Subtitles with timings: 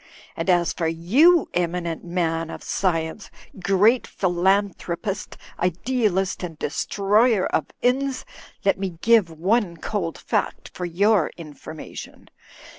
[0.35, 3.29] And as for you, eminent man of science,
[3.61, 8.25] great philanthropist, idealist and destroyer of inns,
[8.65, 12.29] let me give one cold fact for your information.